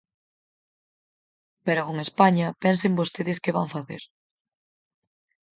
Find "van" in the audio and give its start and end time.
3.57-3.71